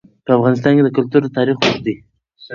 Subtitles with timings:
[0.25, 1.95] په افغانستان کې د کلتور تاریخ اوږد دی.